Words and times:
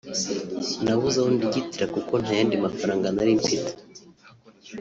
nabuze 0.83 1.17
aho 1.21 1.29
ndigitira 1.35 1.85
kuko 1.95 2.13
nta 2.21 2.31
yandi 2.39 2.55
mafaranga 2.65 3.07
nari 3.15 3.31
mfite 3.39 3.71